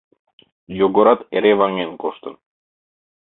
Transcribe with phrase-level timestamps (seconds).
[0.79, 2.35] Йогорат эре ваҥен коштын.